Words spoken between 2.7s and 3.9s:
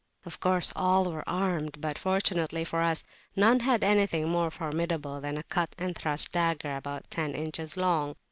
us, none had